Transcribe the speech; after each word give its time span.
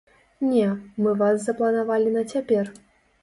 Не, 0.53 0.63
мы 1.03 1.11
вас 1.19 1.43
запланавалі 1.49 2.13
на 2.17 2.23
цяпер. 2.35 2.73